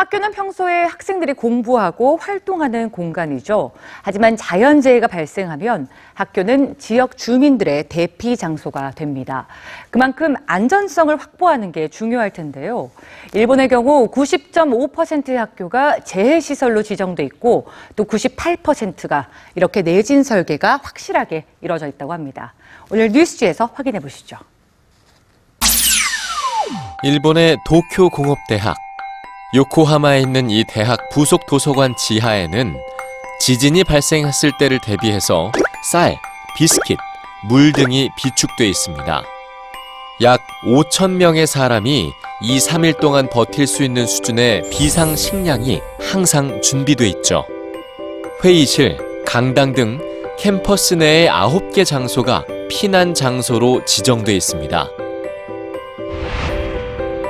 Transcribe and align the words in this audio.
학교는 0.00 0.32
평소에 0.32 0.84
학생들이 0.84 1.34
공부하고 1.34 2.16
활동하는 2.16 2.88
공간이죠. 2.88 3.72
하지만 4.00 4.34
자연재해가 4.34 5.08
발생하면 5.08 5.88
학교는 6.14 6.78
지역 6.78 7.18
주민들의 7.18 7.84
대피 7.90 8.34
장소가 8.34 8.92
됩니다. 8.92 9.46
그만큼 9.90 10.36
안전성을 10.46 11.14
확보하는 11.14 11.70
게 11.70 11.88
중요할 11.88 12.30
텐데요. 12.30 12.90
일본의 13.34 13.68
경우 13.68 14.10
90.5%의 14.10 15.36
학교가 15.36 16.00
재해시설로 16.00 16.82
지정돼 16.82 17.22
있고 17.24 17.66
또 17.94 18.04
98%가 18.06 19.28
이렇게 19.54 19.82
내진 19.82 20.22
설계가 20.22 20.80
확실하게 20.82 21.44
이루어져 21.60 21.86
있다고 21.86 22.14
합니다. 22.14 22.54
오늘 22.90 23.10
뉴스지에서 23.10 23.68
확인해 23.74 24.00
보시죠. 24.00 24.38
일본의 27.02 27.58
도쿄 27.66 28.08
공업대학 28.08 28.89
요코하마에 29.52 30.20
있는 30.20 30.48
이 30.48 30.64
대학 30.64 31.08
부속 31.10 31.46
도서관 31.46 31.96
지하에는 31.96 32.76
지진이 33.40 33.82
발생했을 33.82 34.52
때를 34.58 34.78
대비해서 34.78 35.50
쌀, 35.90 36.16
비스킷, 36.56 36.98
물 37.48 37.72
등이 37.72 38.10
비축돼 38.16 38.68
있습니다. 38.68 39.22
약 40.22 40.40
5천 40.66 41.12
명의 41.12 41.46
사람이 41.46 42.12
2, 42.42 42.58
3일 42.58 43.00
동안 43.00 43.28
버틸 43.28 43.66
수 43.66 43.82
있는 43.82 44.06
수준의 44.06 44.70
비상 44.70 45.16
식량이 45.16 45.80
항상 45.98 46.62
준비돼 46.62 47.08
있죠. 47.08 47.44
회의실, 48.44 48.98
강당 49.26 49.72
등 49.72 49.98
캠퍼스 50.38 50.94
내의 50.94 51.28
9개 51.28 51.84
장소가 51.84 52.44
피난 52.68 53.14
장소로 53.14 53.84
지정돼 53.84 54.32
있습니다. 54.36 54.88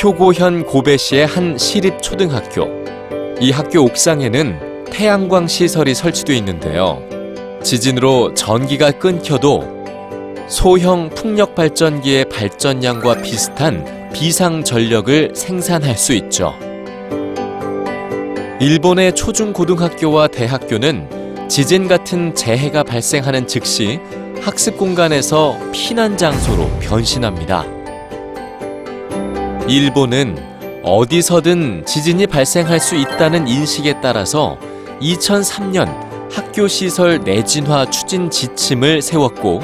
효고현 0.00 0.64
고베시의 0.64 1.26
한 1.26 1.58
시립 1.58 2.00
초등학교. 2.00 2.66
이 3.40 3.50
학교 3.50 3.82
옥상에는 3.82 4.84
태양광 4.86 5.46
시설이 5.46 5.94
설치되어 5.94 6.34
있는데요. 6.36 7.02
지진으로 7.62 8.32
전기가 8.32 8.90
끊겨도 8.90 9.84
소형 10.48 11.10
풍력 11.10 11.54
발전기의 11.54 12.24
발전량과 12.30 13.20
비슷한 13.20 14.10
비상 14.14 14.64
전력을 14.64 15.32
생산할 15.34 15.96
수 15.96 16.14
있죠. 16.14 16.54
일본의 18.60 19.14
초중고등학교와 19.14 20.28
대학교는 20.28 21.48
지진 21.48 21.86
같은 21.86 22.34
재해가 22.34 22.82
발생하는 22.82 23.46
즉시 23.46 24.00
학습 24.40 24.78
공간에서 24.78 25.58
피난 25.72 26.16
장소로 26.16 26.68
변신합니다. 26.80 27.81
일본은 29.68 30.36
어디서든 30.82 31.86
지진이 31.86 32.26
발생할 32.26 32.80
수 32.80 32.96
있다는 32.96 33.46
인식에 33.46 34.00
따라서 34.00 34.58
2003년 35.00 35.88
학교 36.32 36.66
시설 36.66 37.20
내진화 37.20 37.88
추진 37.90 38.28
지침을 38.28 39.02
세웠고 39.02 39.60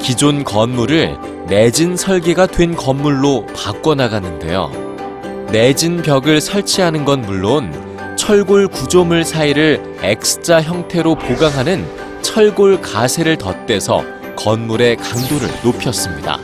기존 0.00 0.44
건물을 0.44 1.16
내진 1.46 1.96
설계가 1.96 2.46
된 2.46 2.76
건물로 2.76 3.46
바꿔나가는데요. 3.46 4.70
내진 5.50 6.02
벽을 6.02 6.40
설치하는 6.40 7.04
건 7.06 7.22
물론 7.22 7.72
철골 8.16 8.68
구조물 8.68 9.24
사이를 9.24 9.98
X자 10.02 10.60
형태로 10.60 11.14
보강하는 11.14 11.86
철골 12.20 12.82
가세를 12.82 13.38
덧대서 13.38 14.04
건물의 14.36 14.96
강도를 14.96 15.48
높였습니다. 15.62 16.38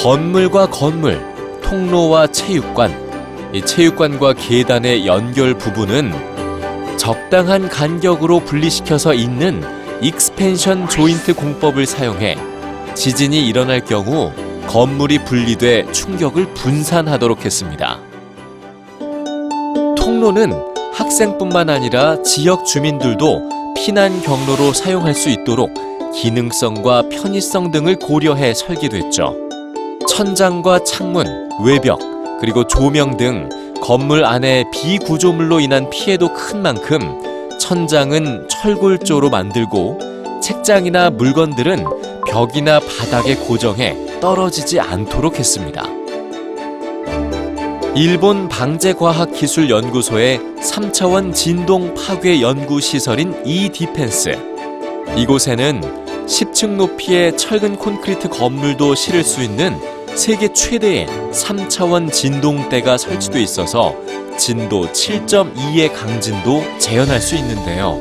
건물과 0.00 0.70
건물, 0.70 1.20
통로와 1.60 2.28
체육관, 2.28 2.94
이 3.52 3.60
체육관과 3.60 4.34
계단의 4.34 5.08
연결 5.08 5.58
부분은 5.58 6.12
적당한 6.96 7.68
간격으로 7.68 8.38
분리시켜서 8.40 9.12
잇는 9.12 9.60
expansion 10.00 10.88
joint 10.88 11.34
공법을 11.34 11.84
사용해 11.84 12.38
지진이 12.94 13.44
일어날 13.44 13.84
경우 13.84 14.32
건물이 14.68 15.24
분리돼 15.24 15.90
충격을 15.90 16.54
분산하도록 16.54 17.44
했습니다. 17.44 17.98
통로는 19.96 20.52
학생뿐만 20.94 21.70
아니라 21.70 22.22
지역 22.22 22.64
주민들도 22.64 23.74
피난 23.74 24.22
경로로 24.22 24.72
사용할 24.72 25.14
수 25.14 25.28
있도록 25.28 25.74
기능성과 26.14 27.08
편의성 27.08 27.72
등을 27.72 27.96
고려해 27.96 28.54
설계됐죠. 28.54 29.47
천장과 30.08 30.82
창문, 30.84 31.50
외벽, 31.62 32.00
그리고 32.40 32.66
조명 32.66 33.16
등 33.16 33.48
건물 33.82 34.24
안의 34.24 34.64
비구조물로 34.72 35.60
인한 35.60 35.88
피해도 35.90 36.32
큰 36.32 36.62
만큼 36.62 36.98
천장은 37.60 38.48
철골조로 38.48 39.30
만들고 39.30 40.40
책장이나 40.42 41.10
물건들은 41.10 41.84
벽이나 42.26 42.80
바닥에 42.80 43.36
고정해 43.36 43.94
떨어지지 44.20 44.80
않도록 44.80 45.38
했습니다. 45.38 45.84
일본 47.94 48.48
방재과학기술연구소의 48.48 50.40
3차원 50.60 51.34
진동 51.34 51.94
파괴 51.94 52.40
연구 52.40 52.80
시설인 52.80 53.40
E-Defense. 53.44 54.36
이곳에는 55.16 56.26
10층 56.26 56.76
높이의 56.76 57.36
철근 57.36 57.76
콘크리트 57.76 58.28
건물도 58.28 58.94
실을 58.94 59.22
수 59.24 59.42
있는 59.42 59.97
세계 60.18 60.52
최대의 60.52 61.06
3차원 61.06 62.12
진동대가 62.12 62.98
설치돼 62.98 63.40
있어서 63.40 63.94
진도 64.36 64.82
7.2의 64.86 65.94
강진도 65.94 66.60
재현할 66.80 67.20
수 67.20 67.36
있는데요. 67.36 68.00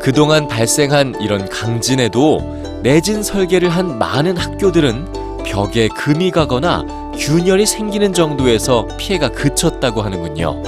그동안 0.00 0.46
발생한 0.46 1.16
이런 1.20 1.48
강진에도 1.48 2.38
내진 2.84 3.24
설계를 3.24 3.68
한 3.68 3.98
많은 3.98 4.36
학교들은 4.36 5.42
벽에 5.44 5.88
금이 5.88 6.30
가거나 6.30 6.84
균열이 7.18 7.66
생기는 7.66 8.14
정도에서 8.14 8.86
피해가 8.96 9.30
그쳤다고 9.30 10.02
하는군요. 10.02 10.62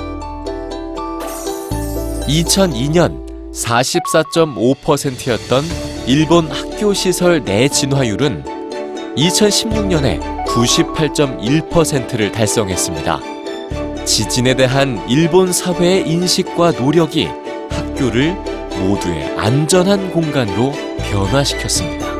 2002년 2.27 3.23
44.5%였던 3.55 5.63
일본 6.09 6.51
학교 6.51 6.93
시설 6.93 7.45
내 7.45 7.69
진화율은 7.69 8.43
2016년에 9.17 10.32
98.1%를 10.53 12.31
달성했습니다. 12.31 13.21
지진에 14.05 14.55
대한 14.55 15.03
일본 15.09 15.51
사회의 15.53 16.07
인식과 16.07 16.73
노력이 16.73 17.29
학교를 17.71 18.35
모두의 18.79 19.39
안전한 19.39 20.11
공간으로 20.11 20.73
변화시켰습니다. 21.11 22.12